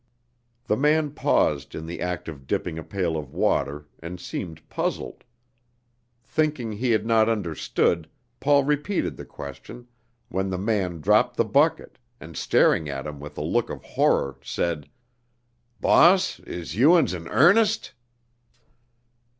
[0.65, 5.23] The man paused in the act of dipping a pail of water, and seemed puzzled.
[6.23, 8.09] Thinking he had not understood,
[8.39, 9.87] Paul repeated the question,
[10.27, 14.39] when the man dropped the bucket, and staring at him with a look of horror,
[14.41, 14.89] said:
[15.79, 17.91] "Boss, is you uns in airnest?"